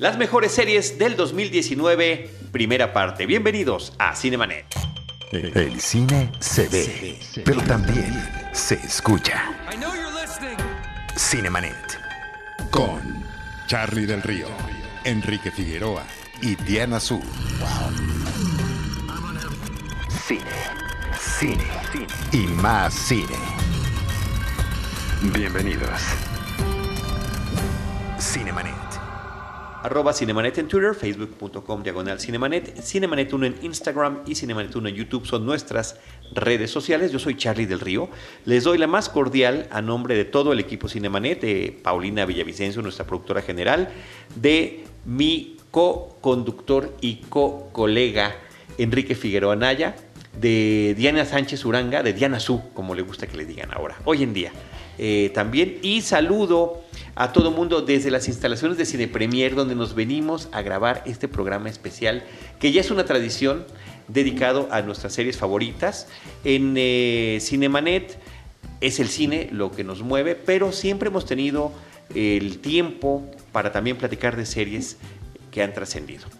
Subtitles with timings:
[0.00, 3.26] Las mejores series del 2019, primera parte.
[3.26, 4.64] Bienvenidos a Cinemanet.
[5.30, 8.10] El cine se ve, pero también
[8.54, 9.44] se escucha.
[11.18, 12.00] Cinemanet.
[12.70, 13.26] Con
[13.66, 14.46] Charlie del Río,
[15.04, 16.04] Enrique Figueroa
[16.40, 17.20] y Diana Su.
[20.26, 20.40] Cine,
[21.38, 21.66] cine,
[22.32, 23.36] y más cine.
[25.34, 26.00] Bienvenidos.
[28.18, 28.99] Cinemanet.
[29.82, 34.94] Arroba Cinemanet en Twitter, facebook.com diagonal Cinemanet, Cinemanet 1 en Instagram y Cinemanet 1 en
[34.94, 35.98] YouTube son nuestras
[36.34, 37.12] redes sociales.
[37.12, 38.10] Yo soy Charlie del Río.
[38.44, 42.82] Les doy la más cordial a nombre de todo el equipo Cinemanet, de Paulina Villavicencio,
[42.82, 43.90] nuestra productora general,
[44.34, 48.36] de mi co-conductor y co-colega
[48.76, 49.96] Enrique Figueroa Naya,
[50.38, 54.22] de Diana Sánchez Uranga, de Diana Su, como le gusta que le digan ahora, hoy
[54.22, 54.52] en día.
[54.98, 56.82] Eh, también y saludo
[57.14, 61.26] a todo mundo desde las instalaciones de Cine Premier donde nos venimos a grabar este
[61.26, 62.22] programa especial
[62.58, 63.64] que ya es una tradición
[64.08, 66.06] dedicado a nuestras series favoritas.
[66.44, 68.18] En eh, Cinemanet
[68.80, 71.72] es el cine lo que nos mueve, pero siempre hemos tenido
[72.14, 74.96] el tiempo para también platicar de series
[75.50, 76.39] que han trascendido.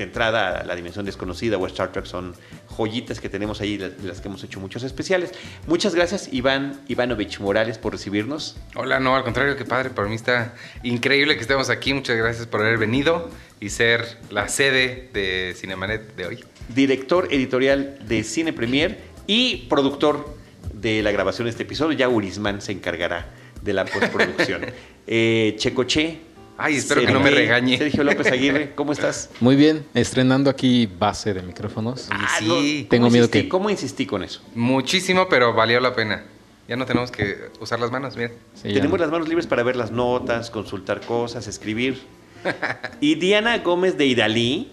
[0.00, 2.34] De entrada, La Dimensión Desconocida o Star Trek son
[2.74, 5.30] joyitas que tenemos ahí, de las que hemos hecho muchos especiales.
[5.66, 8.56] Muchas gracias, Iván Ivanovich Morales, por recibirnos.
[8.74, 9.90] Hola, no, al contrario, qué padre.
[9.90, 11.92] Para mí está increíble que estemos aquí.
[11.92, 13.28] Muchas gracias por haber venido
[13.60, 16.44] y ser la sede de Cinemanet de hoy.
[16.74, 20.34] Director editorial de Cine Premier y productor
[20.72, 21.92] de la grabación de este episodio.
[21.98, 24.64] Ya Urisman se encargará de la postproducción.
[25.06, 26.29] eh, Checoche,
[26.62, 27.78] Ay, espero que no me regañe.
[27.78, 29.30] Sergio López Aguirre, ¿cómo estás?
[29.40, 32.08] Muy bien, estrenando aquí base de micrófonos.
[32.10, 32.86] Ah, sí.
[32.90, 33.42] Tengo ¿cómo miedo insistí?
[33.44, 34.42] que- ¿Cómo insistí con eso?
[34.54, 36.24] Muchísimo, pero valió la pena.
[36.68, 38.32] Ya no tenemos que usar las manos, miren.
[38.54, 39.04] Sí, Tenemos no.
[39.04, 42.00] las manos libres para ver las notas, consultar cosas, escribir.
[43.00, 44.70] y Diana Gómez de Idalí,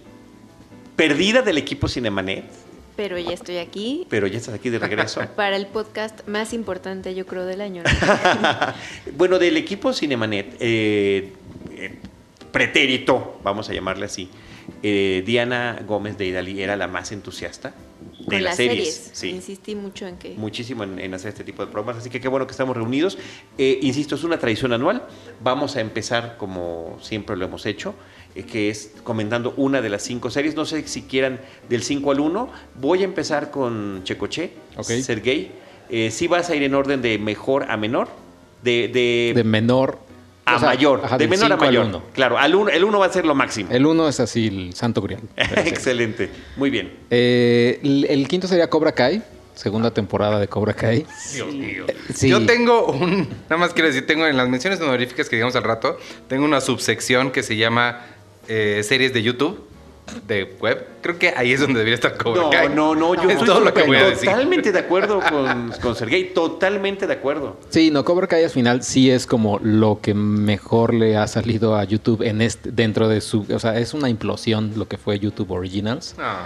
[0.97, 2.45] perdida del equipo Cinemanet,
[2.97, 5.21] Pero ya estoy aquí pero ya estás aquí de regreso.
[5.35, 7.81] para el podcast más importante, yo creo, del año.
[7.83, 8.73] ¿no?
[9.17, 11.33] bueno, del equipo Cinemanet, eh,
[11.77, 11.99] eh,
[12.52, 14.30] pretérito, vamos a llamarle así,
[14.83, 17.73] eh, Diana Gómez de Idalí era la más entusiasta
[18.20, 19.11] de Con las series.
[19.14, 19.30] Sí.
[19.30, 20.32] Insistí mucho en que.
[20.36, 23.17] muchísimo en, en hacer este tipo de programas, así que qué bueno que estamos reunidos.
[23.58, 25.04] Eh, insisto, es una tradición anual.
[25.42, 27.95] Vamos a empezar como siempre lo hemos hecho,
[28.36, 30.55] eh, que es comentando una de las cinco series.
[30.55, 31.39] No sé si quieran
[31.70, 32.49] del 5 al 1.
[32.80, 34.86] Voy a empezar con Checoche, Ok.
[34.86, 35.52] Sergey.
[35.89, 38.09] Eh, sí vas a ir en orden de mejor a menor,
[38.61, 39.99] de, de, De menor
[40.47, 41.85] a o sea, mayor, ajá, de menor a al mayor.
[41.85, 42.03] uno.
[42.13, 43.69] Claro, al uno, el 1 va a ser lo máximo.
[43.71, 45.21] El uno es así, el santo grial.
[45.37, 46.93] Excelente, muy bien.
[47.09, 49.21] Eh, el, el quinto sería Cobra Kai,
[49.55, 51.05] segunda temporada de Cobra Kai.
[51.33, 51.85] Dios mío.
[52.13, 52.30] Sí.
[52.30, 53.27] Yo tengo un.
[53.49, 55.97] Nada más quiero decir, tengo en las menciones honoríficas que digamos al rato,
[56.30, 58.05] tengo una subsección que se llama
[58.47, 59.67] eh, series de YouTube,
[60.26, 60.86] de web.
[61.02, 62.70] Creo que ahí es donde debería estar Cobra No, Kai.
[62.70, 64.30] no, no, yo es estoy todo lo que voy a decir.
[64.30, 67.58] totalmente de acuerdo con, con Sergey, totalmente de acuerdo.
[67.70, 71.76] Sí, no, Cobra Kai al final sí es como lo que mejor le ha salido
[71.76, 75.20] a YouTube en este, dentro de su, o sea, es una implosión lo que fue
[75.20, 76.16] YouTube Originals.
[76.18, 76.45] Ah.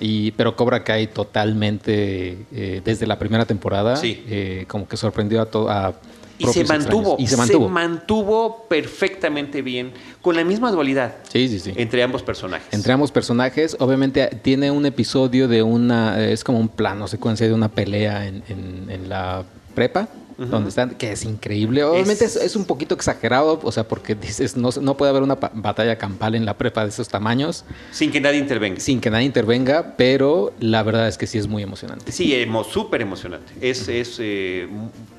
[0.00, 4.24] Y, pero Cobra Kai totalmente, eh, desde la primera temporada, Sí.
[4.28, 5.70] eh, como que sorprendió a todo.
[5.70, 5.94] a
[6.42, 7.16] Y se mantuvo.
[7.18, 7.68] Y se mantuvo.
[7.68, 11.72] mantuvo perfectamente bien, con la misma dualidad sí, sí, sí.
[11.76, 12.68] entre ambos personajes.
[12.72, 17.54] Entre ambos personajes, obviamente tiene un episodio de una, es como un plano secuencia de
[17.54, 19.44] una pelea en, en- en la
[19.74, 20.08] prepa,
[20.38, 21.84] donde están, que es increíble.
[21.84, 25.22] Obviamente es, Es- es un poquito exagerado, o sea, porque dices, no, no puede haber
[25.22, 28.80] una batalla campal en la prepa de esos tamaños Sin que nadie intervenga.
[28.80, 32.10] sin que nadie intervenga, pero la verdad es que sí es muy emocionante.
[32.10, 33.52] Sí, emo- súper emocionante.
[33.60, 34.66] Es, es eh,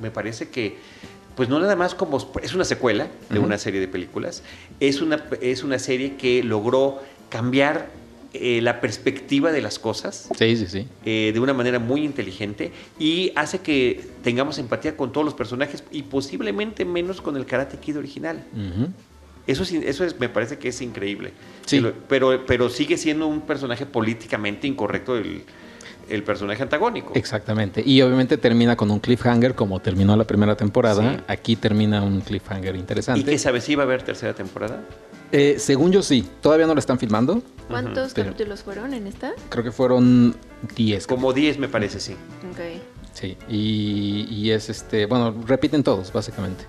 [0.02, 0.78] me parece que,
[1.36, 4.44] pues no nada más como, es una secuela de una serie de películas,
[4.80, 7.90] es una, es una serie que logró cambiar
[8.34, 10.30] eh, la perspectiva de las cosas.
[10.38, 10.88] Sí, sí, sí.
[11.06, 15.84] eh, de una manera muy inteligente y hace que tengamos empatía con todos los personajes
[15.92, 18.44] y posiblemente menos con el Karate Kid original.
[19.46, 21.34] Eso, es, eso es, me parece que es increíble.
[21.66, 21.78] Sí.
[21.78, 25.44] Pero, pero, pero sigue siendo un personaje políticamente incorrecto el,
[26.10, 27.14] el personaje antagónico.
[27.16, 27.82] Exactamente.
[27.86, 31.02] Y obviamente termina con un cliffhanger como terminó la primera temporada.
[31.18, 31.24] Sí.
[31.28, 33.24] Aquí termina un cliffhanger ¿Y interesante.
[33.30, 34.82] qué sabes si va a haber tercera temporada?
[35.32, 37.42] Eh, según yo sí, todavía no lo están filmando.
[37.68, 39.32] ¿Cuántos Pero- capítulos fueron en esta?
[39.50, 40.36] Creo que fueron
[40.76, 41.08] 10.
[41.08, 42.14] Como 10 me parece, sí.
[42.52, 42.60] Ok.
[43.14, 46.66] Sí, y, y es este, bueno, repiten todos, básicamente.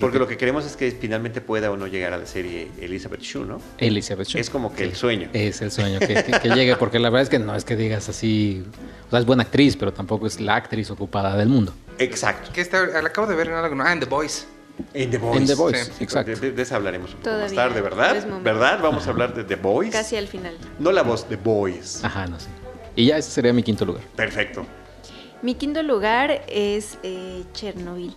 [0.00, 3.20] Porque lo que queremos es que finalmente pueda o no llegar a la serie Elizabeth
[3.20, 3.60] Shue, ¿no?
[3.78, 4.40] Elizabeth Shue.
[4.40, 5.28] Es como que el sueño.
[5.32, 7.76] Es el sueño que, que- que llegue, porque la verdad es que no es que
[7.76, 8.64] digas así,
[9.06, 11.74] o sea, es buena actriz, pero tampoco es la actriz ocupada del mundo.
[11.98, 12.50] Exacto.
[12.52, 14.44] Que está, la acabo de ver en algo, no, ah, en The Voice.
[14.94, 15.38] En The Voice.
[15.40, 15.92] En The Voice, Sí.
[16.04, 16.34] exacto.
[16.40, 18.26] De, esa hablaremos un poco más Todavía, tarde, ¿verdad?
[18.42, 18.78] ¿Verdad?
[18.82, 19.92] Vamos a hablar de The Voice.
[19.92, 20.56] Casi al final.
[20.78, 22.06] No la voz, The Voice.
[22.06, 22.48] Ajá, no sé.
[22.96, 24.02] Y ya ese sería mi quinto lugar.
[24.16, 24.64] Perfecto.
[25.42, 28.14] Mi quinto lugar es eh, Chernobyl.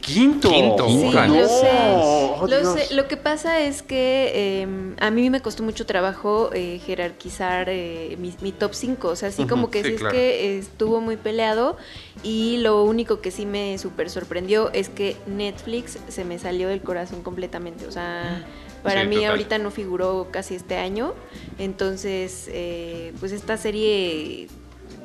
[0.00, 0.48] Quinto.
[0.50, 1.70] Quinto, Sí, lo sé.
[1.94, 2.94] Oh, lo sé.
[2.94, 8.16] Lo que pasa es que eh, a mí me costó mucho trabajo eh, jerarquizar eh,
[8.18, 9.08] mi, mi top 5.
[9.08, 11.76] O sea, así como que sí, sí, es que estuvo muy peleado.
[12.22, 16.82] Y lo único que sí me súper sorprendió es que Netflix se me salió del
[16.82, 17.86] corazón completamente.
[17.86, 18.44] O sea.
[18.82, 19.30] Para Sí, mí total.
[19.32, 21.14] ahorita no figuró casi este año.
[21.58, 24.46] Entonces, eh, pues esta serie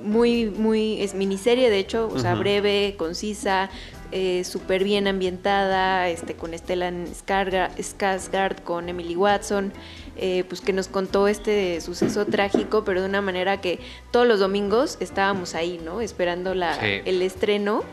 [0.04, 3.70] muy, muy, es miniserie de hecho, o sea, breve, concisa,
[4.12, 9.72] eh, súper bien ambientada, este, con Stellan Skarsgård, con Emily Watson,
[10.18, 13.80] eh, pues que nos contó este suceso trágico, pero de una manera que
[14.12, 16.02] todos los domingos estábamos ahí, ¿no?
[16.02, 17.02] Esperando la, Sí.
[17.06, 17.84] el estreno.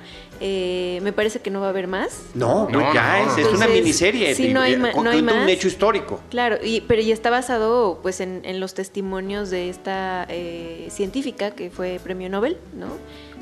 [0.40, 2.22] Eh, me parece que no va a haber más.
[2.34, 3.48] No, No, no, ya no, es, no.
[3.48, 4.34] es una miniserie.
[4.36, 5.48] sí, no hay ma- con- no hay cuenta un más.
[5.50, 6.20] hecho histórico.
[6.30, 11.50] Claro, y, pero ya está basado pues en, en los testimonios de esta eh, científica
[11.52, 12.86] que fue premio Nobel, ¿no?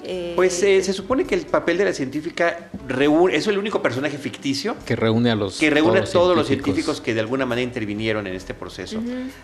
[0.08, 3.82] Eh, Pues eh, se supone que el papel de la científica reúne, es el único
[3.82, 5.58] personaje ficticio Que reúne a los.
[5.58, 9.02] que reúne a todos los científicos que de alguna manera intervinieron en este proceso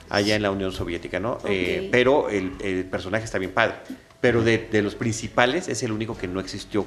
[0.09, 1.39] allá en la Unión Soviética, ¿no?
[1.47, 3.75] Eh, pero el, el personaje está bien padre.
[4.21, 6.87] Pero de, de los principales es el único que no existió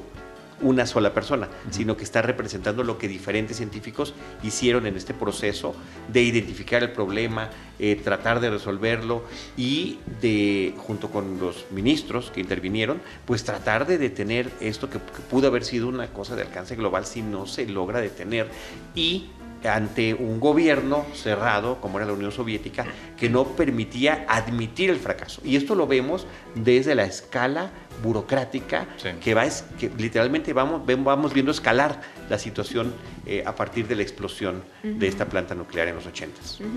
[0.62, 4.14] una sola persona, sino que está representando lo que diferentes científicos
[4.44, 5.76] hicieron en este proceso
[6.12, 7.50] de identificar el problema,
[7.80, 9.24] eh, tratar de resolverlo
[9.58, 15.22] y de, junto con los ministros que intervinieron, pues tratar de detener esto que, que
[15.30, 18.50] pudo haber sido una cosa de alcance global si no se logra detener.
[18.96, 19.30] Y
[19.68, 22.86] ante un gobierno cerrado, como era la Unión Soviética,
[23.18, 25.42] que no permitía admitir el fracaso.
[25.44, 26.26] Y esto lo vemos
[26.56, 27.72] desde la escala
[28.04, 29.10] burocrática, Sí.
[29.24, 32.94] que, va, es, que literalmente vamos, vamos viendo escalar la situación
[33.26, 36.60] eh, a partir de la explosión de esta planta nuclear en los 80s.
[36.60, 36.68] ujú.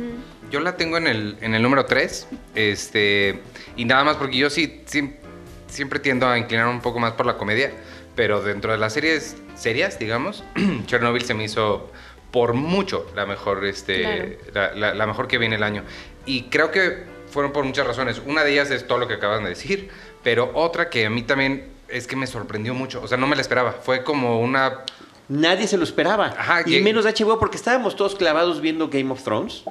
[0.50, 2.28] Yo la tengo en el, en el número 3.
[2.54, 3.40] Este,
[3.76, 5.14] y nada más porque yo sí, sí-
[5.68, 7.72] siempre tiendo a inclinar un poco más por la comedia.
[8.14, 10.42] Pero dentro de las series serias, digamos,
[10.86, 11.90] Chernobyl se me hizo
[12.30, 15.82] por mucho la mejor, este, la, la- la mejor que viene el año.
[16.26, 18.20] Y creo que fueron por muchas razones.
[18.26, 19.90] Una de ellas es todo lo que acaban de decir.
[20.22, 23.00] Pero otra que a mí también es que me sorprendió mucho.
[23.02, 23.72] O sea, no me la esperaba.
[23.72, 24.80] Fue como una
[25.28, 26.34] Nadie se lo esperaba.
[26.38, 29.62] Ajá, y que- menos HBO porque estábamos todos clavados viendo Game of Thrones.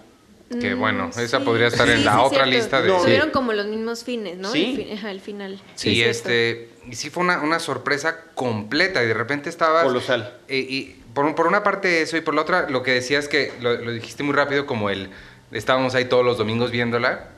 [0.62, 1.44] Que Mm, bueno, esa sí.
[1.44, 2.52] podría estar en la sí, otra cierto.
[2.52, 2.88] lista de...
[2.88, 3.02] No.
[3.02, 4.50] Tuvieron como los mismos fines, ¿no?
[4.50, 4.78] Sí.
[4.80, 5.60] El, fi- ajá, el final.
[5.76, 6.30] Sí, es cierto.
[6.30, 9.84] este, y sí fue una, una sorpresa completa y de repente estaba...
[9.84, 10.38] Colosal.
[10.48, 13.74] y por, por una parte eso y por la otra lo que decías que lo,
[13.76, 15.10] lo dijiste muy rápido como el...
[15.52, 17.30] Estábamos ahí todos los domingos viéndola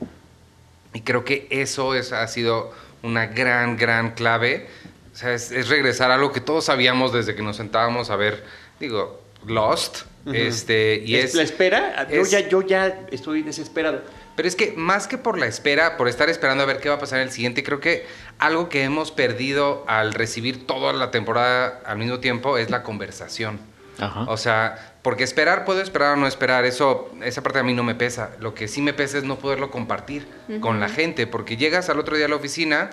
[0.94, 2.74] y creo que eso es, ha sido
[3.04, 4.68] una gran, gran clave.
[5.14, 8.16] O sea, es, es regresar a algo que todos sabíamos desde que nos sentábamos a
[8.16, 8.44] ver,
[8.80, 10.00] digo, Lost.
[10.34, 14.02] este, y es, la espera, yo, es- ya, yo ya estoy desesperado.
[14.36, 16.96] pero es que más que por la espera, por estar esperando a ver qué va
[16.96, 18.06] a pasar en el siguiente, creo que
[18.40, 23.60] algo que hemos perdido al recibir toda la temporada al mismo tiempo es la conversación.
[24.00, 24.22] Ajá.
[24.28, 27.84] O sea, porque esperar, puedo esperar o no esperar, eso, esa parte a mí no
[27.84, 28.32] me pesa.
[28.40, 30.28] Lo que sí me pesa es no poderlo compartir
[30.62, 32.90] con la gente, porque llegas al otro día a la oficina,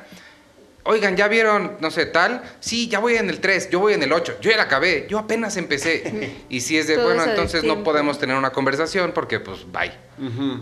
[0.85, 2.43] oigan, ¿ya vieron, no sé, tal?
[2.61, 5.07] Sí, ya voy en el 3, yo voy en el 8, yo ya la acabé,
[5.11, 6.37] yo apenas empecé.
[6.49, 9.93] y si es de, Todo bueno, entonces no podemos tener una conversación porque, pues, bye.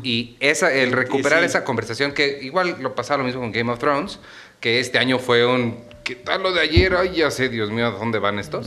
[0.03, 1.47] Y esa, el Y- y recuperar sí.
[1.47, 4.19] esa conversación, que igual lo pasaba lo mismo con Game of Thrones,
[4.61, 5.85] que este año fue un.
[6.05, 6.95] ¿Qué tal lo de ayer?
[6.95, 8.67] Ay, ya sé, Dios mío, ¿a dónde van estos?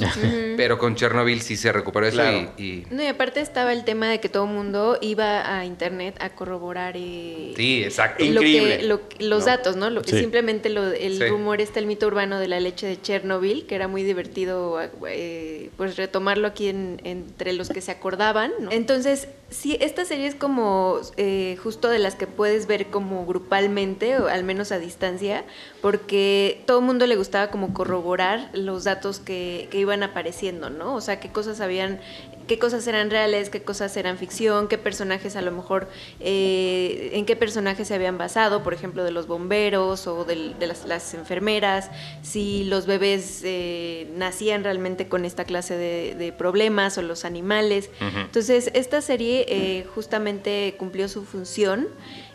[0.57, 2.51] Pero con Chernobyl sí se recuperó eso Claro.
[2.57, 5.63] y, y- No, y aparte estaba el tema de que todo el mundo iba a
[5.63, 8.23] internet a corroborar eh, Sí, exacto.
[8.23, 9.45] Y- lo Increíble, que, lo- los ¿no?
[9.45, 9.91] datos, ¿no?
[9.91, 10.17] Lo- Sí.
[10.17, 11.27] Simplemente lo, el Sí.
[11.27, 15.69] rumor está el mito urbano de la leche de Chernobyl, que era muy divertido eh,
[15.77, 18.51] pues retomarlo aquí en- entre los que se acordaban.
[18.59, 18.71] ¿no?
[18.71, 24.17] Entonces, sí, esta serie es como eh, justo de las que puedes ver como grupalmente,
[24.17, 25.45] o al menos a distancia,
[25.83, 30.95] porque todo el mundo le gustaba como corroborar los datos que, que iban apareciendo, ¿no?
[30.95, 31.99] O sea, qué cosas habían,
[32.47, 35.89] qué cosas eran reales, qué cosas eran ficción, qué personajes a lo mejor,
[36.21, 40.67] eh, en qué personajes se habían basado, por ejemplo, de los bomberos o del- de,
[40.67, 41.89] las, las enfermeras,
[42.21, 47.89] si los bebés eh, nacían realmente con esta clase de, de problemas o los animales.
[47.99, 51.89] Entonces, esta serie eh, justamente cumplió su función.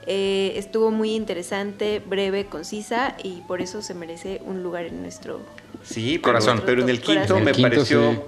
[0.06, 5.40] Eh, estuvo muy interesante, breve, concisa y por eso se merece un lugar en nuestro...
[5.84, 6.62] Sí, pero, Corazón.
[6.64, 7.44] pero en el quinto Corazón.
[7.44, 8.18] me pareció sí.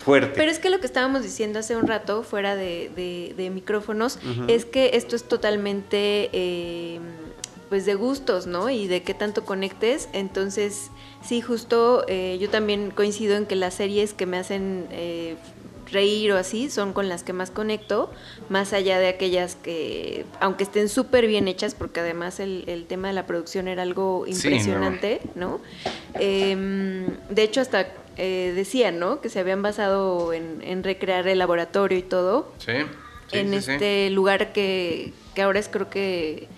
[0.00, 0.32] fuerte.
[0.34, 4.18] Pero es que lo que estábamos diciendo hace un rato, fuera de, de- de micrófonos,
[4.48, 6.98] es que esto es totalmente eh,
[7.68, 8.70] pues de gustos, ¿no?
[8.70, 10.08] Y de qué tanto conectes.
[10.14, 10.90] Entonces,
[11.24, 15.36] sí, justo eh, yo también coincido en que las series que me hacen eh,
[15.90, 18.10] reír o así son con las que más conecto,
[18.48, 23.08] más allá de aquellas que, aunque estén súper bien hechas, porque además el, el tema
[23.08, 24.36] de la producción era algo Sí, no.
[24.36, 25.60] impresionante, ¿no?
[26.14, 29.20] Em, de hecho, hasta eh, decían, ¿no?
[29.20, 32.72] Que se habían basado en, en recrear el laboratorio y todo Sí.
[33.30, 33.70] sí, en sí.
[33.72, 36.48] este lugar que, que ahora es creo que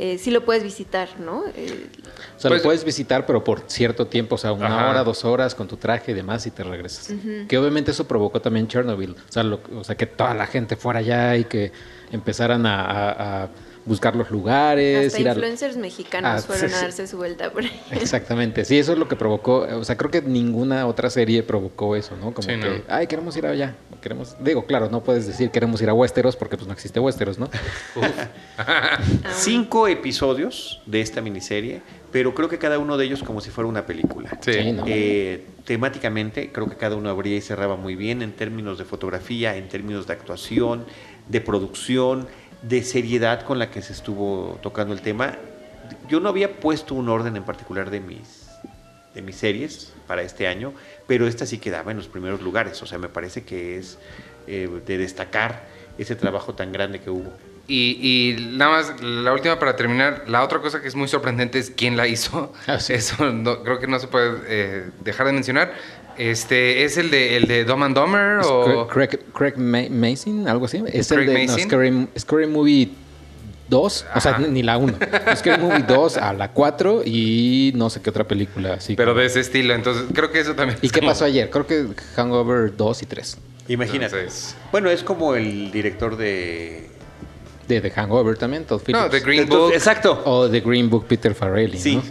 [0.00, 1.44] eh, sí lo puedes visitar, ¿no?
[1.54, 1.86] Eh,
[2.36, 4.90] O sea, Pues- lo puedes visitar, pero por cierto tiempo, o sea, una Ajá.
[4.90, 7.12] hora, dos horas con tu traje y demás y te regresas.
[7.48, 9.10] Que obviamente eso provocó también Chernobyl.
[9.12, 11.70] O sea, lo- o sea, que toda la gente fuera allá y que
[12.12, 13.48] empezaran a, a- a
[13.90, 15.08] buscar los lugares.
[15.08, 17.80] hasta ir a- influencers mexicanos Ah, fueron sí, a darse su vuelta por ahí.
[17.90, 21.96] Exactamente, sí, eso es lo que provocó, o sea, creo que ninguna otra serie provocó
[21.96, 22.32] eso, ¿no?
[22.32, 22.82] Como Sí, que, no.
[22.88, 26.56] ay, queremos ir allá, queremos, digo, claro, no puedes decir queremos ir a Westeros porque
[26.56, 27.50] pues no existe Westeros, ¿no?
[29.32, 31.82] Cinco episodios de esta miniserie,
[32.12, 34.38] pero creo que cada uno de ellos como si fuera una película.
[34.40, 34.52] Sí.
[34.52, 34.84] Sí, ¿no?
[34.86, 39.56] Eh, temáticamente, creo que cada uno abría y cerraba muy bien en términos de fotografía,
[39.56, 40.84] en términos de actuación,
[41.28, 42.26] de producción,
[42.62, 45.36] de seriedad con la que se estuvo tocando el tema.
[46.08, 48.48] Yo no había puesto un orden en particular de mis,
[49.14, 50.72] de mis series para este año,
[51.06, 52.82] pero esta sí quedaba en los primeros lugares.
[52.82, 53.98] O sea, me parece que es
[54.46, 55.62] eh, de destacar
[55.98, 57.32] ese trabajo tan grande que hubo.
[57.68, 57.98] Y,
[58.36, 61.70] y nada más, la última para terminar, la otra cosa que es muy sorprendente es
[61.70, 62.52] quién la hizo.
[62.66, 62.94] Ah, sí.
[62.94, 65.72] Eso no- creo que no se puede eh, dejar de mencionar.
[66.16, 68.86] Este, ¿Es el de, el de Dumb and Dumber o...?
[68.88, 70.82] Craig, Craig Ma- Mason, algo así.
[70.92, 71.58] Es Craig el de no.
[71.58, 72.90] Scary, Scary Movie
[73.68, 74.40] 2, o sea, Ajá.
[74.46, 74.94] ni la 1.
[75.36, 78.74] Scary Movie 2 a la 4 y no sé qué otra película.
[78.74, 80.78] Así Pero como- de ese estilo, entonces creo que eso también...
[80.82, 81.48] ¿Y es qué como- pasó ayer?
[81.50, 81.86] Creo que
[82.16, 83.38] Hangover 2 y 3.
[83.68, 84.16] Imagínate.
[84.20, 86.88] Entonces- Bueno, es como el director de...
[87.68, 89.04] De The Hangover también, Todd Phillips.
[89.04, 89.72] No, The Green Book.
[89.72, 90.20] Exacto.
[90.24, 91.94] O The Green Book Peter Farrelly, Sí.
[91.96, 92.02] ¿no?
[92.02, 92.08] Sí.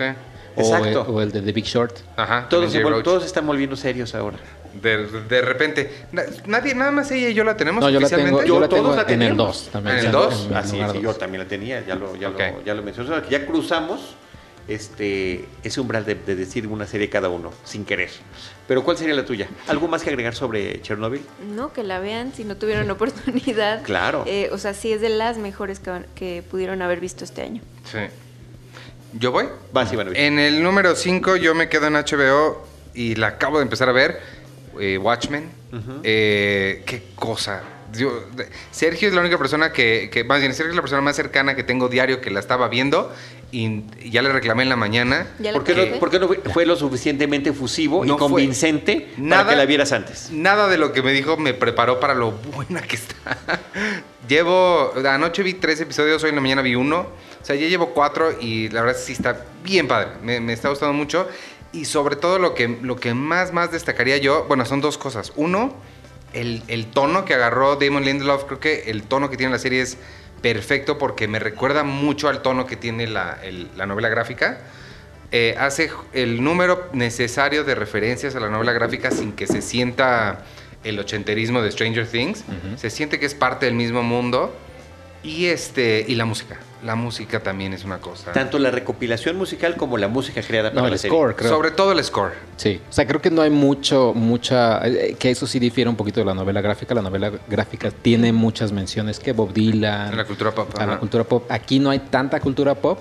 [0.56, 1.02] O, Exacto.
[1.10, 1.98] o el de The Big Short.
[2.18, 2.48] Ajá.
[2.50, 4.38] Todos, se vol- todos están volviendo serios ahora.
[4.82, 6.06] De, de repente.
[6.12, 8.42] Na- Nadie, nada más ella y yo la tenemos No, yo la oficialmente.
[8.44, 9.48] tengo, yo la Todos tengo la en el teníamos.
[9.66, 9.98] 2 también.
[9.98, 10.34] ¿En el ya, 2?
[10.44, 11.14] en mi Así lugar es, y dos.
[11.14, 12.40] yo también la tenía, ya lo, ya Ok.
[12.40, 13.10] lo, ya lo mencioné.
[13.10, 14.16] O sea, que ya cruzamos
[14.68, 18.10] este, ese umbral de, de decir una serie cada uno, sin querer.
[18.68, 19.48] Pero ¿cuál sería la tuya?
[19.68, 21.22] ¿Algo más que agregar sobre Chernobyl?
[21.56, 23.82] No, que la vean si no tuvieron oportunidad.
[23.84, 24.24] Claro.
[24.28, 27.62] Eh, o sea, sí es de las mejores que, que pudieron haber visto este año.
[27.92, 27.98] Sí.
[29.14, 29.46] ¿Yo voy?
[29.74, 30.18] Vas, Ivanovich.
[30.20, 33.92] En el número 5 yo me quedo en HBO y la acabo de empezar a
[33.94, 34.20] ver.
[34.80, 35.50] eh, Watchmen.
[36.04, 37.62] Eh, qué cosa.
[37.92, 41.02] Yo- de- Sergio es la única persona que, que- más bien, Sergio es la persona
[41.02, 43.14] más cercana que tengo diario que la estaba viendo
[43.52, 45.28] y, ya le reclamé en la mañana.
[45.40, 48.18] ¿Ya la ¿Por qué, no, por qué no fue, fue lo suficientemente fusivo No y
[48.18, 50.30] convincente Nada- para que la vieras antes?
[50.32, 53.38] Nada de lo que me dijo me preparó para lo buena que está.
[54.28, 57.08] llevo, anoche vi tres episodios, hoy en la mañana vi uno.
[57.42, 60.10] O sea, ya llevo cuatro y la verdad sí está bien padre.
[60.24, 61.28] Me, me está gustando mucho.
[61.72, 65.34] Y sobre todo lo que, lo que más, más destacaría yo, bueno, son dos cosas.
[65.36, 65.74] Uno,
[66.34, 69.82] el, el tono que agarró Damon Lindelof, creo que el tono que tiene la serie
[69.82, 69.98] es
[70.42, 74.60] perfecto porque me recuerda mucho al tono que tiene la, el- la novela gráfica.
[75.32, 80.44] Eh, hace el número necesario de referencias a la novela gráfica sin que se sienta
[80.84, 82.44] el ochenterismo de Stranger Things.
[82.78, 84.56] Se siente que es parte del mismo mundo.
[85.24, 86.58] Y, este, y la música.
[86.84, 88.32] La música también es una cosa.
[88.32, 91.18] Tanto la recopilación musical como la música creada para No, la el serie.
[91.18, 91.50] score, creo.
[91.52, 92.32] Sobre todo el score.
[92.56, 95.98] Sí, o sea, creo que no hay mucho, mucha, eh, que eso sí difiere un
[95.98, 96.96] poquito de la novela gráfica.
[96.96, 100.70] La novela gráfica tiene muchas menciones que Bob Dylan, En la cultura pop.
[100.80, 101.52] a la cultura pop.
[101.52, 103.00] Aquí no hay tanta cultura pop,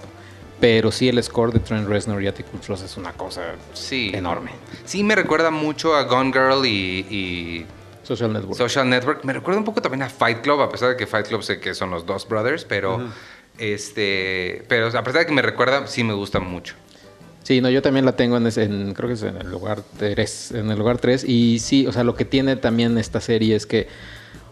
[0.58, 3.42] pero sí el score de Trent Reznor y Atticus Ross es una cosa
[3.74, 4.10] Sí.
[4.12, 4.50] enorme.
[4.84, 7.66] Sí, me recuerda mucho a Gone Girl y, y
[8.08, 8.56] Social Network.
[8.56, 9.24] Social Network.
[9.24, 11.60] Me recuerda un poco también a Fight Club, a pesar de que Fight Club sé
[11.60, 12.98] que son los dos brothers, pero
[13.58, 16.74] este, pero a pesar de que me recuerda, sí me gusta mucho.
[17.42, 19.82] Sí, no, yo también la tengo en, ese- en- creo que es en el lugar
[19.98, 23.56] 3, en el lugar 3 y sí, o sea, lo que tiene también esta serie
[23.56, 23.88] es que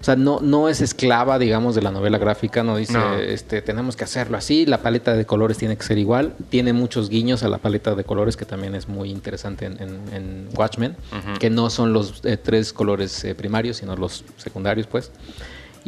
[0.00, 3.14] o sea, no, no es esclava, digamos, de la novela gráfica, no dice, No.
[3.16, 7.08] este, tenemos que hacerlo así, la paleta de colores tiene que ser igual, tiene muchos
[7.08, 10.96] guiños a la paleta de colores que también es muy interesante en, en- en Watchmen,
[11.38, 15.10] que no son los eh, tres colores eh, primarios, sino los secundarios, pues.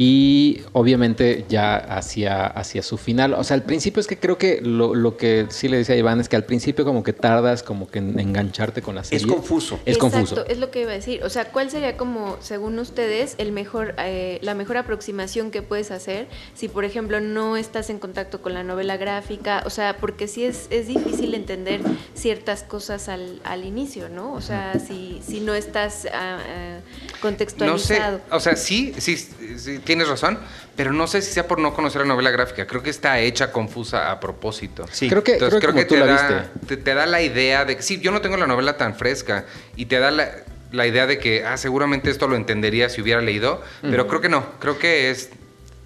[0.00, 3.34] Y obviamente ya hacia, hacia su final.
[3.34, 5.98] O sea, al principio es que creo que lo, lo que sí le decía a
[5.98, 9.18] Iván es que al principio como que tardas como que en engancharte con la serie.
[9.18, 9.80] Es confuso.
[9.84, 10.46] Es Exacto, confuso.
[10.46, 11.24] es lo que iba a decir.
[11.24, 15.90] O sea, ¿cuál sería como, según ustedes, el mejor, eh, la mejor aproximación que puedes
[15.90, 19.64] hacer si, por ejemplo, no estás en contacto con la novela gráfica?
[19.66, 21.80] O sea, porque sí es, es difícil entender
[22.14, 24.32] ciertas cosas al, al inicio, ¿no?
[24.34, 28.20] O sea, si, si no estás ah, ah, No sé, contextualizado.
[28.30, 30.38] o sea, sí, sí, sí, tienes razón,
[30.76, 32.66] pero no sé si sea por no conocer la novela gráfica.
[32.66, 34.84] Creo que está hecha confusa a propósito.
[34.92, 35.08] Sí.
[35.08, 36.66] Creo que, Entonces creo creo, que que, como te, tú la da, viste.
[36.66, 39.46] te, te da la idea de que sí, yo no tengo la novela tan fresca
[39.76, 40.30] y te da la,
[40.72, 44.28] la idea de que ah, seguramente esto lo entendería si hubiera leído, pero creo que
[44.28, 45.30] no, creo que es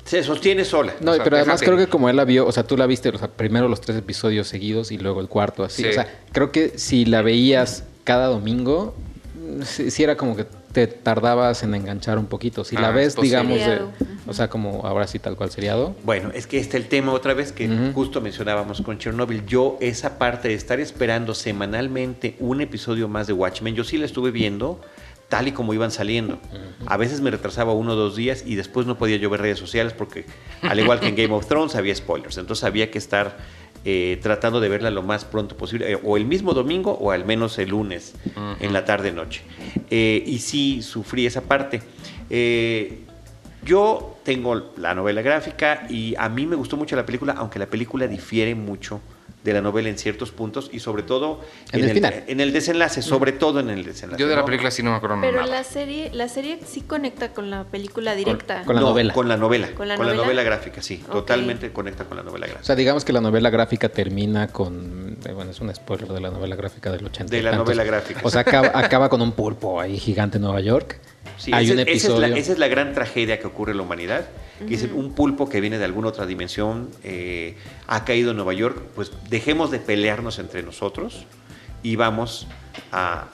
[0.05, 0.95] Se sostiene sola.
[1.01, 1.77] No, O sea, pero además déjate.
[1.77, 3.81] creo que como él la vio, o sea, tú la viste o sea, primero los
[3.81, 5.83] tres episodios seguidos y luego el cuarto, así.
[5.85, 5.89] Sí.
[5.91, 8.97] O sea, creo que si la veías cada domingo,
[9.37, 12.65] mm, sí, sí era como que te tardabas en enganchar un poquito.
[12.65, 13.39] Si la Ah, ves, es posible.
[13.57, 13.59] digamos,
[13.99, 15.95] de- o sea, como ahora sí tal cual seriado.
[16.05, 19.45] Bueno, es que está el tema otra vez que justo mencionábamos con Chernobyl.
[19.47, 24.07] Yo esa parte de estar esperando semanalmente un episodio más de Watchmen, yo sí la
[24.07, 24.81] estuve viendo
[25.29, 26.39] tal y como iban saliendo.
[26.87, 29.59] A veces me retrasaba uno o dos días y después no podía yo ver redes
[29.59, 30.27] sociales porque
[30.61, 32.37] al igual que en Game of Thrones había spoilers.
[32.37, 33.39] Entonces había que estar
[33.85, 37.25] eh, tratando de verla lo más pronto posible, eh, o el mismo domingo o al
[37.25, 38.15] menos el lunes
[38.61, 39.43] en la tarde-noche.
[39.91, 41.83] Eh, y sí sufrí esa parte.
[42.31, 43.01] Eh,
[43.65, 47.67] yo tengo la novela gráfica y a mí me gustó mucho la película, aunque la
[47.67, 49.01] película difiere mucho
[49.45, 51.41] de la novela en ciertos puntos y sobre todo
[51.73, 52.25] En el final.
[52.29, 54.21] en el desenlace, sobre todo en el desenlace.
[54.21, 54.47] yo de la ¿no?
[54.47, 55.47] película sí no me acuerdo Pero nada.
[55.51, 58.63] la serie, la serie sí conecta con la película directa.
[58.65, 59.13] con la No, novela.
[59.15, 59.67] Con la novela.
[59.69, 60.43] ¿Con Con la la, novela?
[60.43, 60.99] gráfica, sí.
[61.11, 62.65] Totalmente conecta con la novela O gráfica.
[62.67, 65.17] sea, digamos que la novela gráfica termina con.
[65.27, 67.35] eh, Bueno, es un spoiler de la novela gráfica del 80.
[67.35, 67.67] y De la tantos.
[67.67, 68.21] novela gráfica.
[68.23, 70.99] O sea, acaba, acaba con un pulpo ahí gigante en Nueva York.
[71.43, 72.29] Sí, Hay ese- un esa, es episodio.
[72.29, 74.27] la, esa es la gran tragedia que ocurre en la humanidad,
[74.69, 77.57] que es un pulpo que viene de alguna otra dimensión, eh,
[77.89, 81.25] ha caído en Nueva York, pues dejemos de pelearnos entre nosotros
[81.83, 82.47] y vamos
[82.93, 83.27] a,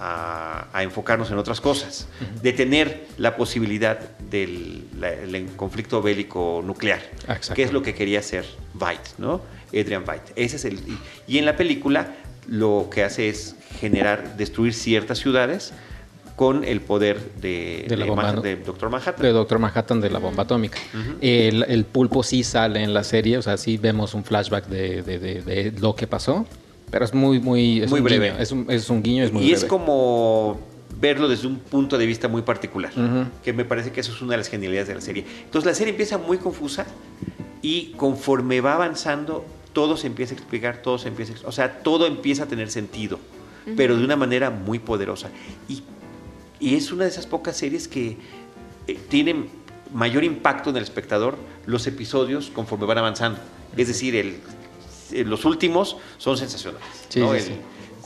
[0.73, 2.09] a- a enfocarnos en otras cosas,
[2.43, 3.99] de tener la posibilidad
[4.31, 7.03] del la- el conflicto bélico nuclear,
[7.55, 9.43] que es lo que quería hacer Veidt, ¿no?
[9.69, 10.23] Adrian Veidt.
[10.35, 12.15] Ese es el, y, y en la película
[12.47, 15.75] lo que hace es generar, destruir ciertas ciudades
[16.39, 18.17] con el poder de, De la Doctor
[18.91, 19.23] Manhattan.
[19.23, 20.79] de Doctor Manhattan de la bomba atómica.
[21.21, 25.03] el, el pulpo sí sale en la serie, o sea, sí vemos un flashback de,
[25.03, 26.47] de- de- de lo que pasó,
[26.93, 28.29] pero es muy, muy, es Muy un breve.
[28.31, 29.69] guiño, es, un, es un guiño, es muy y es breve.
[29.69, 30.61] como
[31.01, 32.93] verlo desde un punto de vista muy particular,
[33.43, 35.25] que me parece que eso es una de las genialidades de la serie.
[35.45, 36.87] Entonces la serie empieza muy confusa
[37.63, 41.81] y conforme va avanzando, todo se empieza a explicar, todo se empieza a, o sea,
[41.83, 43.19] todo empieza a tener sentido,
[43.77, 45.31] pero de una manera muy poderosa.
[45.69, 45.83] Y,
[46.61, 48.17] y es una de esas pocas series que
[48.87, 49.49] eh, tienen
[49.93, 53.41] mayor impacto en el espectador los episodios conforme van avanzando.
[53.77, 54.37] Es decir, el,
[55.13, 56.87] eh, los últimos son sensacionales.
[57.09, 57.31] Sí, ¿no?
[57.33, 57.53] sí, El sí.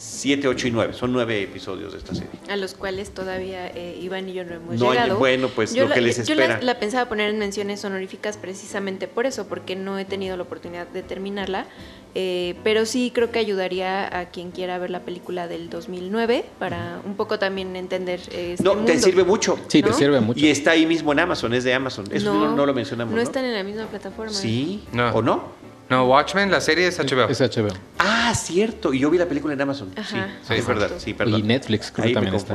[0.04, 2.30] 7, 8 y 9, son nueve episodios de esta serie.
[2.48, 5.16] a los cuales todavía eh, Iván y yo no hemos No, llegado.
[5.16, 6.62] bueno, pues, yo lo la, que les yo la- espera.
[6.62, 10.88] la pensaba poner en menciones honoríficas precisamente por eso, porque no he tenido la oportunidad
[10.88, 11.66] de terminarla,
[12.14, 17.00] eh, pero sí creo que ayudaría a quien quiera ver la película del 2009 para
[17.04, 19.58] un poco también entender eh, este No, te sirve mucho.
[19.68, 20.38] Sí, te sirve mucho.
[20.38, 22.04] Y está ahí mismo en Amazon, es de Amazon.
[22.10, 23.12] Eso no, no lo mencionamos.
[23.12, 24.32] No, No, están en la misma plataforma.
[24.32, 25.10] Sí, No.
[25.10, 25.62] ¿o no?
[25.88, 27.28] No, Watchmen, la serie es HBO.
[27.28, 27.68] Es HBO.
[27.98, 28.94] Ah, cierto.
[28.94, 29.90] Y yo vi la película en Amazon.
[29.96, 30.90] Ajá, sí, sí, es verdad.
[30.98, 31.40] Sí, perdón.
[31.40, 32.54] Y Netflix creo Ahí que me también está.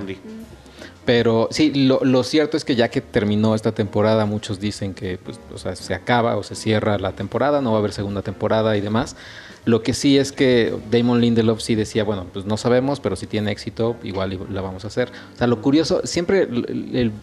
[1.07, 5.17] Pero sí, lo, lo cierto es que ya que terminó esta temporada, muchos dicen que
[5.17, 8.23] pues, o sea, se acaba o se cierra la temporada, no va a haber segunda
[8.23, 9.15] temporada y demás.
[9.63, 13.25] Lo que sí es que Damon Lindelof sí decía, bueno, pues no sabemos, pero si
[13.25, 15.09] tiene éxito, igual la vamos a hacer.
[15.33, 16.45] O sea, lo curioso, siempre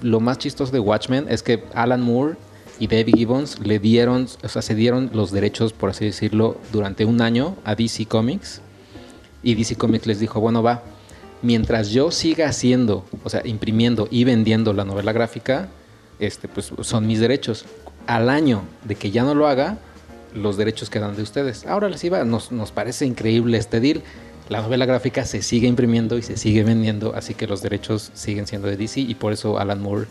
[0.01, 2.37] lo más chistoso de Watchmen es que Alan Moore
[2.79, 7.05] y David Gibbons le dieron, o sea, se dieron los derechos, por así decirlo, durante
[7.05, 8.62] un año a DC Comics.
[9.42, 10.83] Y DC Comics les dijo, bueno, va,
[11.44, 15.68] mientras yo siga haciendo, o sea, imprimiendo y vendiendo la novela gráfica,
[16.18, 17.66] este, pues son mis derechos.
[18.07, 19.78] Al año de que ya no lo haga,
[20.35, 21.66] los derechos quedan de ustedes.
[21.66, 24.02] Ahora les iba, nos, nos parece increíble este deal.
[24.48, 28.46] La novela gráfica se sigue imprimiendo y se sigue vendiendo, así que los derechos siguen
[28.46, 30.07] siendo de DC y por eso Alan Moore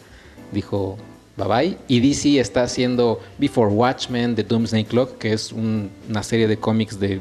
[0.51, 0.97] dijo
[1.37, 1.77] bye bye.
[1.87, 6.57] Y DC está haciendo Before Watchmen, The Doomsday Clock, que es un- una serie de
[6.57, 7.19] cómics de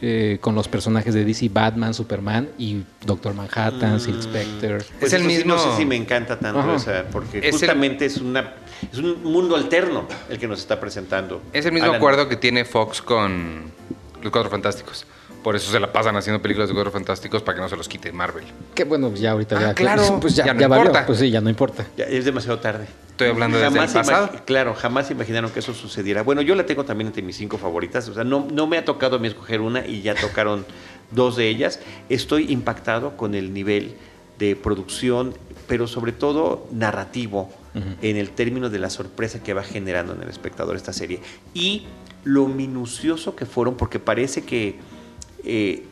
[0.00, 4.78] eh, con los personajes de DC, Batman, Superman y Doctor Manhattan, Silk Spectre.
[5.00, 6.76] Pues Es el sí, no mismo- sé si me encanta tanto Ajá.
[6.76, 8.54] esa, porque Es el- justamente es una
[8.92, 11.42] es un mundo alterno el que nos está presentando.
[11.52, 11.96] Es el mismo Alan.
[11.96, 13.72] acuerdo que tiene Fox con
[14.22, 15.04] los Cuatro Fantásticos.
[15.48, 17.88] Por eso se la pasan haciendo películas de Cuatro Fantásticos para que no se los
[17.88, 18.44] quite Marvel.
[18.74, 20.84] Que bueno, ya ahorita Ah, ya, claro, pues ya, ya no ya valió.
[20.84, 21.06] importa.
[21.06, 21.86] Pues sí, ya no importa.
[21.96, 22.86] Ya es demasiado tarde.
[23.12, 24.30] Estoy hablando desde el pasado.
[24.44, 26.22] claro, jamás imaginaron que eso sucediera.
[26.22, 28.06] Bueno, yo la tengo también entre mis cinco favoritas.
[28.10, 30.66] O sea, no, no me ha tocado a mí escoger una y ya tocaron
[31.12, 31.80] dos de ellas.
[32.10, 33.94] Estoy impactado con el nivel
[34.38, 35.32] de producción,
[35.66, 37.50] pero sobre todo narrativo,
[38.02, 41.20] en el término de la sorpresa que va generando en el espectador esta serie.
[41.54, 41.86] Y
[42.22, 44.76] lo minucioso que fueron, porque parece que
[45.44, 45.84] eh,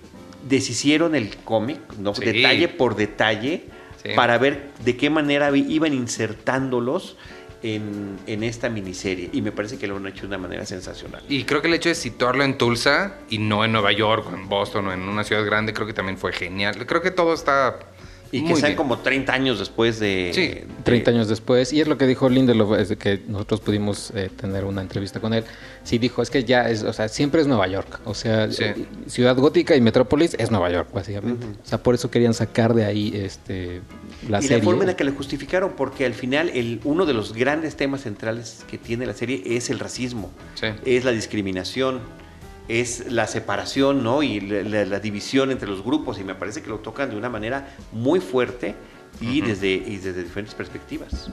[0.48, 2.14] deshicieron el cómic, ¿no?
[2.14, 2.24] Sí.
[2.24, 3.64] detalle por detalle,
[4.02, 4.10] Sí.
[4.14, 7.16] para ver de qué manera iban insertándolos
[7.62, 11.22] en, en esta miniserie y me parece que lo han hecho de una manera sensacional.
[11.28, 14.34] Y creo que el hecho de situarlo en Tulsa y no en Nueva York o
[14.34, 16.86] en Boston o en una ciudad grande, creo que también fue genial.
[16.86, 17.78] Creo que todo está.
[18.38, 18.76] Y que muy sean bien.
[18.76, 20.30] como 30 años después de...
[20.34, 23.60] Sí, de- 30 años después, y es lo que dijo Lindelof, es de que nosotros
[23.60, 25.44] pudimos eh, tener una entrevista con él.
[25.82, 28.00] Sí, dijo, es que ya es, o sea, siempre es Nueva York.
[28.04, 28.64] O sea, Sí.
[29.06, 31.46] Ciudad Gótica y Metrópolis es Nueva York, básicamente.
[31.46, 33.80] O sea, por eso querían sacar de ahí este,
[34.28, 34.58] la y serie.
[34.58, 37.76] la forma en la que le justificaron, porque al final el, uno de los grandes
[37.76, 40.66] temas centrales que tiene la serie es el racismo, Sí.
[40.84, 42.00] es la discriminación,
[42.68, 44.22] es la separación ¿no?
[44.22, 47.16] y la, la- la división entre los grupos, y me parece que lo tocan de
[47.16, 48.74] una manera muy fuerte
[49.20, 51.30] y, desde, y desde diferentes perspectivas.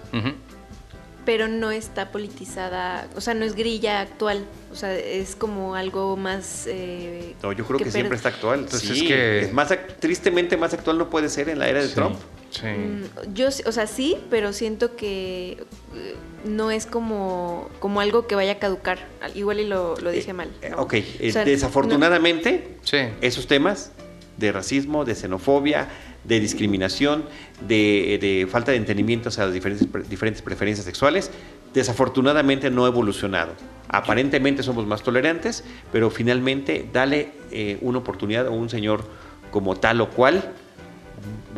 [1.25, 6.17] Pero no está politizada, o sea, no es grilla actual, o sea, es como algo
[6.17, 6.65] más...
[6.67, 8.67] eh, No, yo creo que, siempre está actual.
[8.69, 11.81] Sí, es que- es más, ac- tristemente más actual no puede ser en la era
[11.81, 11.93] de Sí.
[11.95, 12.17] Trump.
[12.53, 12.67] Sí.
[12.67, 15.57] Mm, Yo, o sea, sí, pero siento que
[15.95, 18.99] eh, no es como, como algo que vaya a caducar.
[19.21, 20.49] Al- Igual y lo, lo dije Eh, mal.
[20.61, 20.77] eh, ¿no?
[20.83, 20.93] ok,
[21.27, 22.97] O sea, desafortunadamente, Sí.
[23.21, 23.91] esos temas
[24.37, 25.87] de racismo, de xenofobia,
[26.23, 27.25] de discriminación,
[27.67, 31.31] de, de falta de entendimiento hacia las diferentes, diferentes preferencias sexuales,
[31.73, 33.53] desafortunadamente no ha evolucionado.
[33.89, 39.03] Aparentemente somos más tolerantes, pero finalmente dale eh, una oportunidad a un señor
[39.51, 40.53] como tal o cual.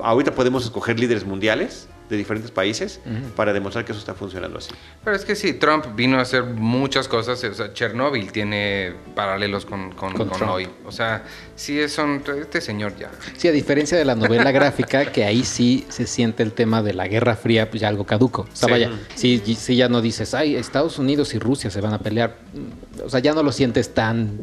[0.04, 3.00] Ahorita podemos escoger líderes mundiales de diferentes países
[3.36, 4.70] para demostrar que eso está funcionando así.
[5.04, 7.44] Pero es que sí, Trump vino a hacer muchas cosas.
[7.44, 10.52] O sea, Chernobyl tiene paralelos con, con, Con con Trump.
[10.52, 10.68] hoy.
[10.86, 11.24] O sea,
[11.56, 12.22] sí es un.
[12.40, 13.10] Este señor ya.
[13.38, 16.94] Sí, a diferencia de la novela gráfica, que ahí sí se siente el tema de
[16.94, 18.44] la Guerra Fría, pues ya algo caduco.
[18.44, 18.72] O sea, Sí.
[18.72, 22.00] vaya, sí, y- sí ya no dices, ay, Estados Unidos y Rusia se van a
[22.00, 22.36] pelear.
[23.04, 24.42] O sea, ya no lo sientes tan,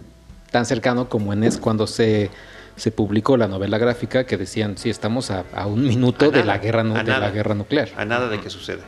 [0.50, 2.28] tan cercano como en es cuando se,
[2.76, 6.44] se publicó la novela gráfica, que decían, sí, estamos a, a un minuto A de,
[6.44, 7.18] la guerra, de nada.
[7.18, 7.88] la guerra nuclear.
[7.96, 8.80] A nada de que suceda.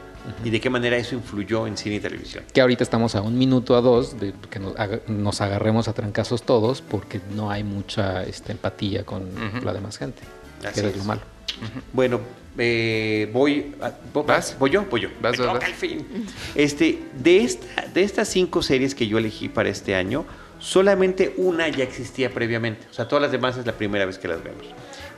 [0.43, 2.45] Y de qué manera eso influyó en cine y televisión.
[2.55, 4.73] Que ahorita estamos a un minuto a dos de que nos,
[5.07, 9.29] nos agarremos a trancazos todos porque no hay mucha este, empatía con
[9.63, 10.23] la demás gente.
[10.67, 10.93] Así que es.
[10.95, 11.21] es lo malo.
[11.93, 12.21] Bueno,
[12.57, 13.93] eh, voy, a-
[14.27, 14.57] ¿Vas?
[14.59, 15.09] voy yo, voy yo.
[15.21, 15.65] Vas, Me vas, toca vas.
[15.65, 16.07] al fin.
[16.55, 20.25] Este, de, esta, de estas cinco series que yo elegí para este año,
[20.65, 22.87] solamente una ya existía previamente.
[22.91, 24.65] O sea, todas las demás es la primera vez que las vemos.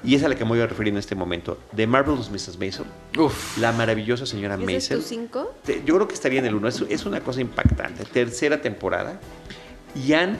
[0.04, 1.58] Y es a la que me voy a referir en este momento.
[1.74, 2.58] The Marvelous Mrs.
[2.58, 2.84] Maisel.
[3.18, 3.56] Uf.
[3.58, 4.98] La maravillosa señora ¿Ese es Maisel.
[4.98, 5.54] tu cinco?
[5.84, 6.68] Yo creo que estaría en el 1.
[6.68, 8.04] Es, es una cosa impactante.
[8.04, 9.20] Tercera temporada.
[9.94, 10.36] Y han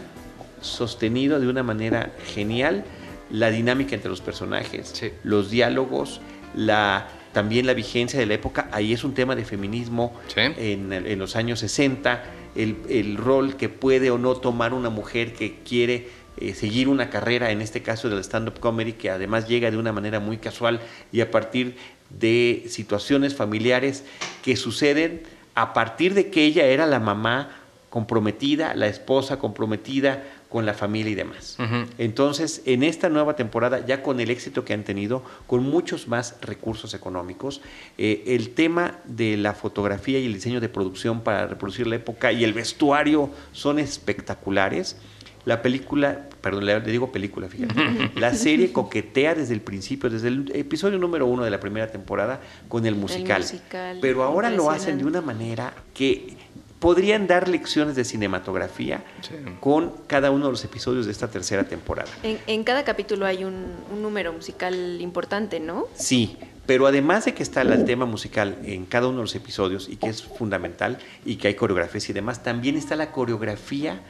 [0.61, 2.85] sostenido de una manera genial
[3.31, 5.11] la dinámica entre los personajes, Sí.
[5.25, 6.21] los diálogos,
[6.55, 8.69] la, también la vigencia de la época.
[8.73, 10.40] Ahí es un tema de feminismo Sí.
[10.40, 12.23] en, en los años 60,
[12.57, 17.09] el, el rol que puede o no tomar una mujer que quiere eh, seguir una
[17.09, 20.81] carrera, en este caso del stand-up comedy, que además llega de una manera muy casual
[21.11, 21.77] y a partir
[22.11, 24.05] de situaciones familiares
[24.42, 25.23] que suceden
[25.55, 27.49] a partir de que ella era la mamá
[27.88, 31.59] comprometida, la esposa comprometida con la familia y demás.
[31.99, 36.37] Entonces, en esta nueva temporada, ya con el éxito que han tenido, con muchos más
[36.41, 37.61] recursos económicos,
[37.99, 42.33] eh, el tema de la fotografía y el diseño de producción para reproducir la época
[42.33, 44.97] y el vestuario son espectaculares.
[45.45, 47.75] La película, perdón, le digo película, fíjate.
[48.17, 52.41] La serie coquetea desde el principio, desde el episodio número uno de la primera temporada
[52.69, 53.43] con el musical.
[53.43, 56.37] musical, Pero ahora lo hacen de una manera que
[56.79, 59.35] podrían dar lecciones de cinematografía Sí.
[59.61, 62.11] con cada uno de los episodios de esta tercera temporada.
[62.23, 63.55] En, en cada capítulo hay un,
[63.93, 65.87] un número musical importante, ¿no?
[65.95, 66.37] Sí,
[66.67, 69.97] pero además de que está el tema musical en cada uno de los episodios y
[69.97, 74.01] que es fundamental y que hay coreografías y demás, también está la coreografía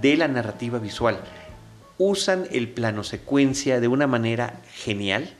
[0.00, 1.20] de la narrativa visual.
[1.98, 5.30] Usan el plano secuencia de una manera genial,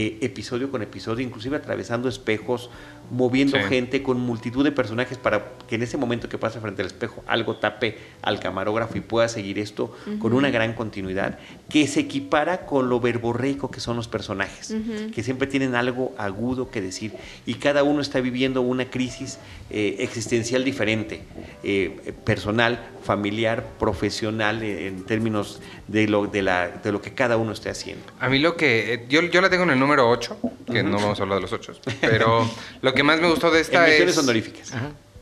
[0.00, 2.70] eh, episodio con episodio, inclusive atravesando espejos,
[3.10, 3.62] moviendo Sí.
[3.68, 7.24] gente con multitud de personajes para que en ese momento que pasa frente al espejo
[7.26, 11.38] algo tape al camarógrafo y pueda seguir esto con una gran continuidad
[11.70, 14.74] que se equipara con lo verborreico que son los personajes,
[15.14, 17.12] que siempre tienen algo agudo que decir
[17.46, 19.38] y cada uno está viviendo una crisis
[19.70, 21.22] eh, existencial diferente,
[21.64, 27.36] eh, personal, familiar, profesional, eh, en términos de lo, de, la, de lo que cada
[27.38, 28.04] uno esté haciendo.
[28.20, 28.92] A mí lo que.
[28.94, 30.36] eh, Yo, yo la tengo en el número 8,
[30.70, 31.72] que no vamos a hablar de los 8.
[32.02, 32.48] Pero
[32.82, 34.18] lo que más me gustó de esta es.
[34.18, 34.72] honoríficas.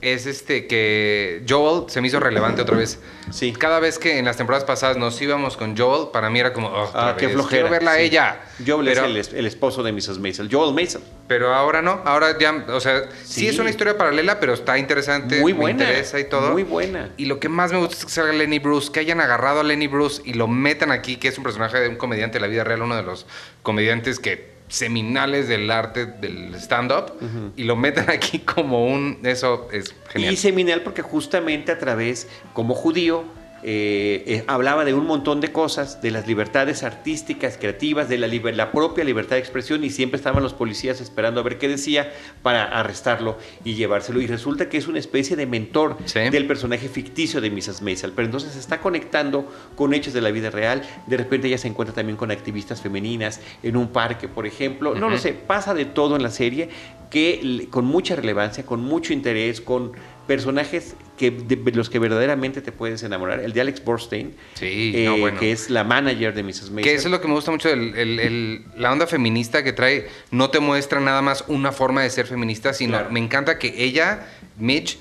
[0.02, 3.00] Es este que Joel se me hizo relevante otra vez.
[3.30, 3.52] Sí.
[3.54, 6.68] Cada vez que en las temporadas pasadas nos íbamos con Joel, para mí era como.
[6.68, 7.62] "Oh, Ah, qué vez, flojera.
[7.62, 8.40] Quiero verla a ella.
[8.64, 10.18] Joel pero, es el, es- el esposo de Mrs.
[10.18, 11.00] Maisel, Joel Maisel.
[11.26, 12.02] pero ahora no.
[12.04, 12.66] Ahora ya.
[12.68, 13.40] O sea, sí.
[13.40, 13.48] Sí.
[13.48, 15.40] es una historia paralela, pero está interesante.
[15.40, 16.50] Muy Me buena, interesa y todo.
[16.52, 17.08] muy buena.
[17.16, 19.64] Y lo que más me gusta es que salga Lenny Bruce, que hayan agarrado a
[19.64, 22.48] Lenny Bruce y lo metan aquí, que es un personaje de un comediante de la
[22.48, 23.24] vida real, uno de los
[23.62, 27.12] comediantes que seminales del arte del stand-up
[27.56, 29.20] y lo meten aquí como un...
[29.24, 30.34] Eso es genial.
[30.34, 33.24] Y seminal porque justamente a través, como judío,
[33.68, 38.70] eh, eh, hablaba de un montón de cosas, de las libertades artísticas, creativas, de la,
[38.70, 42.62] propia libertad de expresión y siempre estaban los policías esperando a ver qué decía para
[42.62, 44.20] arrestarlo y llevárselo.
[44.20, 46.20] Y resulta que es una especie de mentor Sí.
[46.30, 47.82] del personaje ficticio de Mrs.
[47.82, 50.82] Maisel, pero entonces se está conectando con hechos de la vida real.
[51.08, 54.94] De repente ella se encuentra también con activistas femeninas en un parque, por ejemplo.
[54.94, 56.68] No lo sé, pasa de todo en la serie
[57.10, 59.92] que con mucha relevancia, con mucho interés, con
[60.28, 63.40] personajes que de los que verdaderamente te puedes enamorar.
[63.40, 65.38] El de Alex Borstein, Sí, eh, no, bueno.
[65.40, 66.70] que es la manager de Mrs.
[66.70, 66.82] Maisel.
[66.84, 69.72] Que eso es lo que me gusta mucho, el- el- el- la onda feminista que
[69.72, 73.10] trae, no te muestra nada más una forma de ser feminista, sino Claro.
[73.10, 74.26] me encanta que ella,
[74.58, 74.98] Mitch,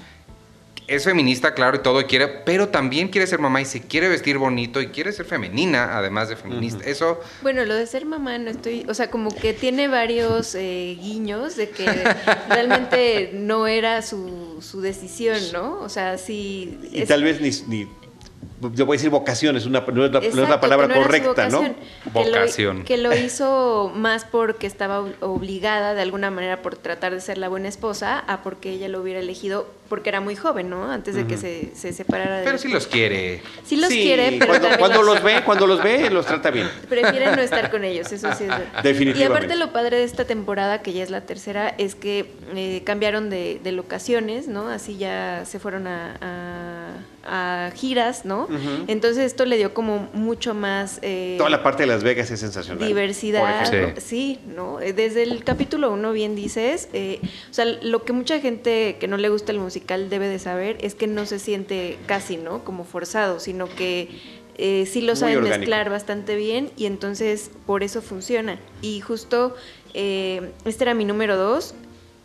[0.88, 4.08] es feminista, claro, y todo, y quiere, pero también quiere ser mamá y se quiere
[4.08, 6.84] vestir bonito y quiere ser femenina, además de feminista.
[6.86, 10.98] Eso, Bueno, lo de ser mamá no estoy, o sea, como que tiene varios eh,
[11.02, 11.86] guiños de que
[12.50, 15.80] realmente no era su, su decisión, ¿no?
[15.80, 16.80] O sea, sí.
[16.92, 17.90] y es- tal vez ni, ni-
[18.74, 20.96] yo voy a decir vocación, es una, no, es la, no es la palabra no
[20.96, 21.62] correcta, ¿no?
[21.62, 21.76] vocación,
[22.14, 22.84] que lo- Vocación.
[22.84, 27.38] Que lo, hizo más porque estaba ob- obligada de alguna manera por tratar de ser
[27.38, 30.90] la buena esposa a porque ella lo hubiera elegido porque era muy joven, ¿no?
[30.92, 33.44] Antes de que se, se separara de pero sí los quiere.
[33.64, 36.26] Sí los Sí, quiere, pero cuando, también cuando los- los ve, cuando los ve, los
[36.26, 36.68] trata bien.
[36.90, 38.82] Prefiere no estar con ellos, eso sí es verdad.
[38.82, 39.20] Definitivamente.
[39.20, 42.82] Y aparte lo padre de esta temporada, que ya es la tercera, es que eh,
[42.84, 44.70] cambiaron de, de locaciones, ¿no?
[44.70, 46.75] Así ya se fueron a, a-
[47.26, 48.48] a giras, ¿no?
[48.88, 51.00] Entonces esto le dio como mucho más...
[51.02, 52.88] eh, Toda la parte de Las Vegas es sensacional.
[52.88, 54.80] diversidad, sí, ¿no?
[54.80, 59.08] Eh, Desde el capítulo uno, bien dices, eh, o sea, lo que mucha gente que
[59.08, 62.64] no le gusta el musical debe de saber es que no se siente casi, ¿no?
[62.64, 64.10] Como forzado, sino que
[64.58, 65.60] eh, sí lo Muy saben orgánico.
[65.60, 68.58] mezclar bastante bien y entonces por eso funciona.
[68.82, 69.56] Y justo
[69.94, 71.74] eh, este era mi número dos.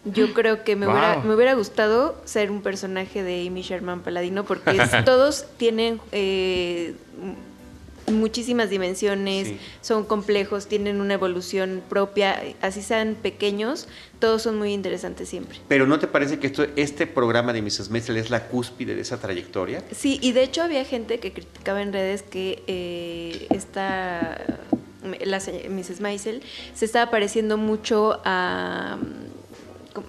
[0.04, 0.94] Yo creo que me, Wow.
[0.94, 6.00] hubiera, me hubiera gustado ser un personaje de Amy Sherman Paladino porque es- todos tienen
[6.12, 6.94] eh,
[8.10, 9.58] muchísimas dimensiones, Sí.
[9.82, 13.86] son complejos, tienen una evolución propia, así sean pequeños,
[14.18, 15.58] todos son muy interesantes siempre.
[15.68, 17.90] Pero ¿no te parece que esto, este programa de Mrs.
[17.90, 19.84] Maisel es la cúspide de esa trayectoria?
[19.94, 24.44] Sí, y de hecho había gente que criticaba en redes que eh, esta,
[25.24, 26.00] la Mrs.
[26.00, 26.42] Maisel
[26.74, 28.98] se estaba pareciendo mucho a,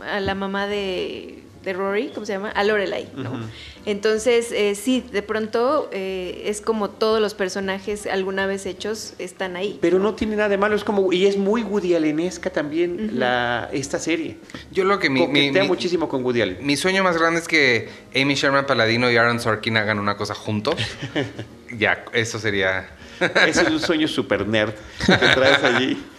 [0.09, 2.49] a la mamá de, de Rory, ¿cómo se llama?
[2.49, 3.39] A Lorelai, ¿no?
[3.85, 9.55] Entonces, eh, sí, de pronto eh, es como todos los personajes alguna vez hechos están
[9.55, 9.79] ahí.
[9.81, 13.69] Pero no tiene nada de malo, es como, y es muy Woody Allenesca también la,
[13.73, 14.37] esta serie.
[14.71, 16.57] Yo lo que mi, mi- mi- muchísimo con Woody Allen.
[16.61, 20.35] mi sueño más grande es que Amy Sherman Paladino y Aaron Sorkin hagan una cosa
[20.35, 20.75] juntos.
[21.77, 22.87] ya, eso sería...
[23.47, 24.73] Ese es un sueño super nerd
[25.05, 26.03] que traes allí.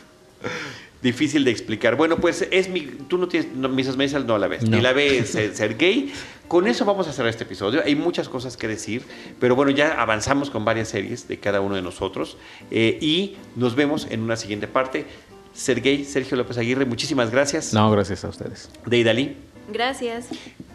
[1.03, 1.97] Difícil de explicar.
[1.97, 2.83] Bueno, pues es mi.
[2.83, 3.53] Tú no tienes.
[3.55, 3.97] No, Mrs.
[3.97, 4.63] Maisel no la ves.
[4.63, 4.77] No.
[4.77, 6.13] Ni la ves ser, ser gay.
[6.49, 7.83] Con eso vamos a cerrar este episodio.
[7.85, 9.03] Hay muchas cosas que decir.
[9.41, 12.37] Pero bueno, ya avanzamos con varias series de cada uno de nosotros.
[12.71, 15.07] eh, y nos vemos en una siguiente parte.
[15.55, 17.75] Sergey, Sergio López Aguirre, muchísimas gracias.
[17.75, 18.71] No, gracias a ustedes.
[18.87, 19.37] Deidali,
[19.71, 20.29] Gracias.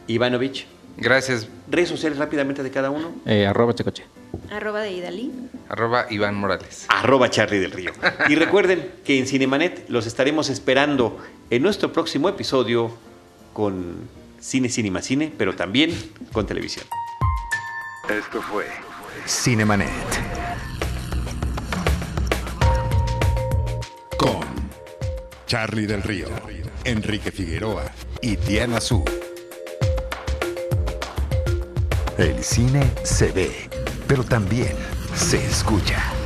[0.07, 0.65] Ivanovich.
[0.97, 3.11] Gracias, Redes sociales rápidamente de cada uno.
[3.25, 4.03] Eh, arroba checoche.
[4.51, 5.31] Arroba de Idalí.
[5.69, 6.85] arroba Iván Morales.
[6.89, 7.91] arroba Charlie del Río.
[8.29, 11.17] Y recuerden que en Cinemanet los estaremos esperando
[11.49, 12.91] en nuestro próximo episodio
[13.53, 14.07] con
[14.39, 15.91] Cine, Cine y más Cine, pero también
[16.31, 16.85] con televisión.
[18.09, 18.65] Esto fue
[19.25, 19.89] Cinemanet.
[24.17, 24.45] Con
[25.45, 26.27] Charlie del Río,
[26.83, 29.03] Enrique Figueroa y Diana Su.
[32.17, 33.69] El cine se ve,
[34.07, 34.75] pero también
[35.15, 36.16] se escucha.